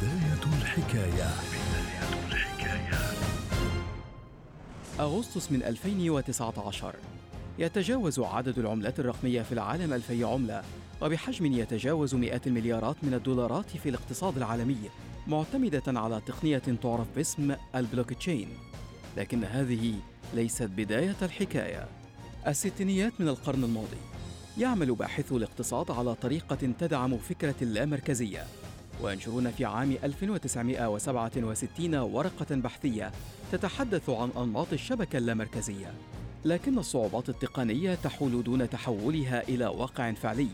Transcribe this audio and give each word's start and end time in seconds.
بداية 0.00 0.60
الحكاية. 0.60 1.30
بداية 1.52 2.26
الحكاية 2.28 2.98
أغسطس 5.00 5.52
من 5.52 5.62
2019 5.62 6.94
يتجاوز 7.58 8.20
عدد 8.20 8.58
العملات 8.58 9.00
الرقمية 9.00 9.42
في 9.42 9.52
العالم 9.52 9.92
ألفي 9.92 10.24
عملة 10.24 10.62
وبحجم 11.02 11.46
يتجاوز 11.46 12.14
مئات 12.14 12.46
المليارات 12.46 12.96
من 13.02 13.14
الدولارات 13.14 13.70
في 13.70 13.88
الاقتصاد 13.88 14.36
العالمي 14.36 14.90
معتمدة 15.26 15.82
على 16.00 16.20
تقنية 16.26 16.62
تعرف 16.82 17.06
باسم 17.16 17.54
البلوك 17.74 18.12
تشين 18.12 18.48
لكن 19.16 19.44
هذه 19.44 19.94
ليست 20.34 20.62
بداية 20.76 21.16
الحكاية. 21.22 21.88
الستينيات 22.46 23.12
من 23.18 23.28
القرن 23.28 23.64
الماضي 23.64 24.00
يعمل 24.58 24.94
باحثو 24.94 25.36
الاقتصاد 25.36 25.90
على 25.90 26.14
طريقة 26.14 26.72
تدعم 26.78 27.18
فكرة 27.18 27.54
اللامركزية. 27.62 28.44
وينشرون 29.02 29.50
في 29.50 29.64
عام 29.64 29.96
1967 30.04 31.94
ورقة 31.94 32.56
بحثية 32.56 33.12
تتحدث 33.52 34.10
عن 34.10 34.30
أنماط 34.36 34.72
الشبكة 34.72 35.16
اللامركزية 35.16 35.92
لكن 36.44 36.78
الصعوبات 36.78 37.28
التقنية 37.28 37.94
تحول 37.94 38.42
دون 38.42 38.70
تحولها 38.70 39.48
إلى 39.48 39.66
واقع 39.66 40.12
فعلي 40.12 40.48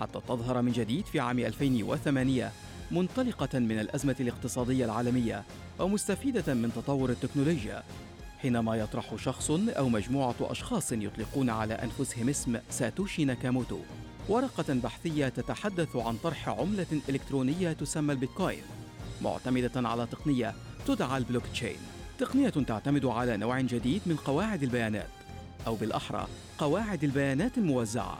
حتى 0.00 0.20
تظهر 0.28 0.62
من 0.62 0.72
جديد 0.72 1.06
في 1.06 1.20
عام 1.20 1.38
2008 1.38 2.52
منطلقة 2.90 3.58
من 3.58 3.78
الأزمة 3.78 4.16
الاقتصادية 4.20 4.84
العالمية 4.84 5.44
ومستفيدة 5.78 6.54
من 6.54 6.72
تطور 6.72 7.10
التكنولوجيا 7.10 7.82
حينما 8.38 8.76
يطرح 8.76 9.14
شخص 9.16 9.50
أو 9.50 9.88
مجموعة 9.88 10.34
أشخاص 10.40 10.92
يطلقون 10.92 11.50
على 11.50 11.74
أنفسهم 11.74 12.28
اسم 12.28 12.58
ساتوشي 12.70 13.24
ناكاموتو. 13.24 13.78
ورقة 14.28 14.74
بحثية 14.74 15.28
تتحدث 15.28 15.96
عن 15.96 16.16
طرح 16.16 16.48
عملة 16.48 17.00
إلكترونية 17.08 17.72
تسمى 17.72 18.12
البيتكوين 18.12 18.62
معتمدة 19.22 19.88
على 19.88 20.06
تقنية 20.06 20.54
تدعى 20.86 21.18
البلوك 21.18 21.46
تشين 21.52 21.76
تقنية 22.18 22.48
تعتمد 22.48 23.06
على 23.06 23.36
نوع 23.36 23.60
جديد 23.60 24.02
من 24.06 24.16
قواعد 24.16 24.62
البيانات 24.62 25.08
أو 25.66 25.74
بالأحرى 25.74 26.26
قواعد 26.58 27.04
البيانات 27.04 27.58
الموزعة. 27.58 28.18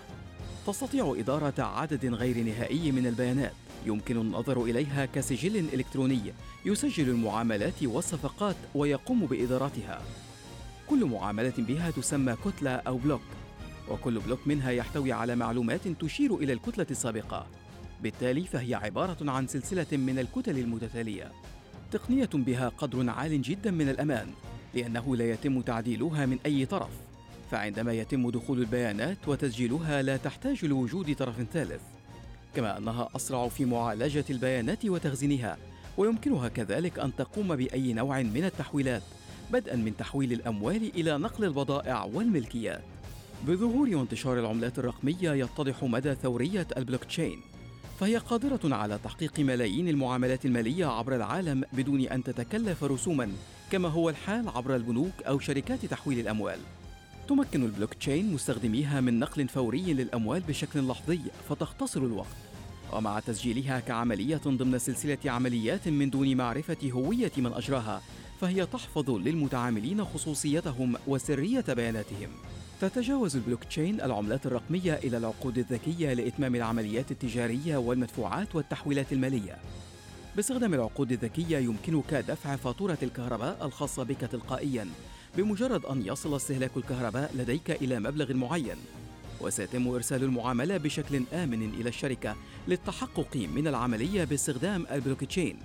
تستطيع 0.66 1.14
إدارة 1.18 1.62
عدد 1.62 2.06
غير 2.06 2.42
نهائي 2.42 2.92
من 2.92 3.06
البيانات 3.06 3.52
يمكن 3.86 4.16
النظر 4.16 4.62
إليها 4.62 5.06
كسجل 5.06 5.56
إلكتروني 5.56 6.32
يسجل 6.64 7.08
المعاملات 7.08 7.82
والصفقات 7.82 8.56
ويقوم 8.74 9.26
بإدارتها. 9.26 10.02
كل 10.90 11.04
معاملة 11.04 11.54
بها 11.58 11.90
تسمى 11.90 12.36
كتلة 12.44 12.70
أو 12.70 12.96
بلوك. 12.96 13.22
وكل 13.90 14.18
بلوك 14.18 14.40
منها 14.46 14.70
يحتوي 14.70 15.12
على 15.12 15.36
معلومات 15.36 15.88
تشير 15.88 16.34
إلى 16.34 16.52
الكتلة 16.52 16.86
السابقة. 16.90 17.46
بالتالي 18.02 18.44
فهي 18.44 18.74
عبارة 18.74 19.30
عن 19.30 19.46
سلسلة 19.46 19.86
من 19.92 20.18
الكتل 20.18 20.58
المتتالية. 20.58 21.32
تقنية 21.92 22.30
بها 22.34 22.68
قدر 22.68 23.10
عال 23.10 23.42
جدا 23.42 23.70
من 23.70 23.88
الأمان 23.88 24.26
لأنه 24.74 25.16
لا 25.16 25.30
يتم 25.30 25.60
تعديلها 25.60 26.26
من 26.26 26.38
أي 26.46 26.66
طرف. 26.66 26.90
فعندما 27.50 27.92
يتم 27.92 28.30
دخول 28.30 28.58
البيانات 28.58 29.28
وتسجيلها 29.28 30.02
لا 30.02 30.16
تحتاج 30.16 30.64
لوجود 30.64 31.14
طرف 31.14 31.42
ثالث. 31.52 31.82
كما 32.56 32.78
أنها 32.78 33.08
أسرع 33.16 33.48
في 33.48 33.64
معالجة 33.64 34.24
البيانات 34.30 34.86
وتخزينها 34.86 35.56
ويمكنها 35.96 36.48
كذلك 36.48 36.98
أن 36.98 37.16
تقوم 37.16 37.56
بأي 37.56 37.92
نوع 37.92 38.22
من 38.22 38.44
التحويلات 38.44 39.02
بدءا 39.52 39.76
من 39.76 39.96
تحويل 39.96 40.32
الأموال 40.32 40.90
إلى 40.94 41.18
نقل 41.18 41.44
البضائع 41.44 42.04
والملكيات. 42.04 42.82
بظهور 43.46 43.96
وانتشار 43.96 44.38
العملات 44.38 44.78
الرقمية 44.78 45.32
يتضح 45.32 45.84
مدى 45.84 46.14
ثورية 46.14 46.66
البلوك 46.76 47.04
تشين 47.04 47.40
فهي 48.00 48.16
قادرة 48.16 48.74
على 48.74 48.98
تحقيق 49.04 49.40
ملايين 49.40 49.88
المعاملات 49.88 50.46
المالية 50.46 50.86
عبر 50.86 51.14
العالم 51.14 51.64
بدون 51.72 52.00
أن 52.00 52.22
تتكلف 52.24 52.84
رسوما 52.84 53.32
كما 53.72 53.88
هو 53.88 54.08
الحال 54.10 54.48
عبر 54.48 54.76
البنوك 54.76 55.22
أو 55.22 55.38
شركات 55.38 55.86
تحويل 55.86 56.20
الأموال. 56.20 56.58
تمكن 57.28 57.62
البلوك 57.62 57.94
تشين 57.94 58.32
مستخدميها 58.32 59.00
من 59.00 59.18
نقل 59.18 59.48
فوري 59.48 59.94
للأموال 59.94 60.40
بشكل 60.40 60.88
لحظي 60.88 61.20
فتختصر 61.48 62.00
الوقت. 62.00 62.36
ومع 62.92 63.20
تسجيلها 63.20 63.80
كعملية 63.80 64.40
ضمن 64.46 64.78
سلسلة 64.78 65.18
عمليات 65.26 65.88
من 65.88 66.10
دون 66.10 66.36
معرفة 66.36 66.90
هوية 66.90 67.32
من 67.36 67.52
أجراها 67.52 68.02
فهي 68.40 68.66
تحفظ 68.66 69.10
للمتعاملين 69.10 70.04
خصوصيتهم 70.04 70.96
وسرية 71.06 71.64
بياناتهم. 71.68 72.30
تتجاوز 72.80 73.36
البلوك 73.36 73.64
تشين 73.64 74.00
العملات 74.00 74.46
الرقمية 74.46 74.94
إلى 74.94 75.16
العقود 75.16 75.58
الذكية 75.58 76.12
لإتمام 76.12 76.54
العمليات 76.54 77.10
التجارية 77.10 77.76
والمدفوعات 77.76 78.54
والتحويلات 78.54 79.12
المالية. 79.12 79.56
باستخدام 80.36 80.74
العقود 80.74 81.12
الذكية 81.12 81.58
يمكنك 81.58 82.14
دفع 82.14 82.56
فاتورة 82.56 82.98
الكهرباء 83.02 83.66
الخاصة 83.66 84.02
بك 84.02 84.20
تلقائياً 84.20 84.88
بمجرد 85.36 85.84
أن 85.84 86.06
يصل 86.06 86.36
استهلاك 86.36 86.70
الكهرباء 86.76 87.30
لديك 87.34 87.70
إلى 87.70 88.00
مبلغ 88.00 88.34
معين. 88.34 88.76
وسيتم 89.40 89.88
إرسال 89.88 90.24
المعاملة 90.24 90.76
بشكل 90.76 91.22
آمن 91.32 91.74
إلى 91.74 91.88
الشركة 91.88 92.36
للتحقق 92.68 93.36
من 93.36 93.66
العملية 93.66 94.24
باستخدام 94.24 94.86
البلوك 94.92 95.24
تشين. 95.24 95.56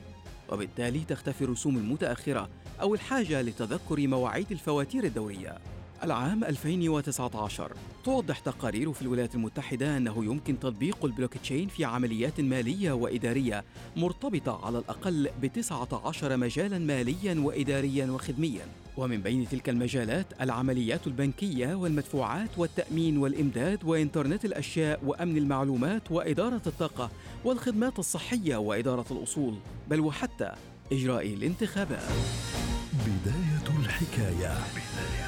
وبالتالي 0.50 1.00
تختفي 1.00 1.42
الرسوم 1.42 1.78
المتأخرة 1.78 2.50
أو 2.82 2.94
الحاجة 2.94 3.42
لتذكر 3.42 4.08
مواعيد 4.08 4.52
الفواتير 4.52 5.04
الدورية. 5.04 5.58
العام 6.04 6.44
2019 6.44 7.72
توضح 8.04 8.40
تقارير 8.40 8.94
في 8.94 9.02
الولايات 9.02 9.36
المتحدة 9.36 9.98
أنه 9.98 10.26
يمكن 10.26 10.60
تطبيق 10.60 11.06
البلوك 11.06 11.38
تشين 11.38 11.68
في 11.68 11.86
عمليات 11.86 12.42
مالية 12.42 12.92
وإدارية 12.92 13.64
مرتبطة 13.96 14.66
على 14.66 14.78
الأقل 14.78 15.30
ب 15.42 15.46
19 15.46 16.38
مجالا 16.38 16.80
ماليا 16.80 17.40
وإداريا 17.40 18.06
وخدميا. 18.06 18.66
ومن 18.98 19.22
بين 19.22 19.50
تلك 19.50 19.70
المجالات 19.70 20.26
العمليات 20.42 21.08
البنكية 21.08 21.76
والمدفوعات 21.76 22.50
والتأمين 22.58 23.18
والإمداد 23.18 23.84
وإنترنت 23.84 24.46
الأشياء 24.46 25.00
وأمن 25.06 25.38
المعلومات 25.38 26.12
وإدارة 26.12 26.62
الطاقة 26.68 27.12
والخدمات 27.46 28.00
الصحية 28.00 28.56
وإدارة 28.56 29.06
الأصول 29.12 29.56
بل 29.90 30.00
وحتى 30.00 30.52
إجراء 30.92 31.34
الانتخابات. 31.34 32.10
بداية 32.94 33.80
الحكاية. 33.80 34.58
بداية 34.72 35.21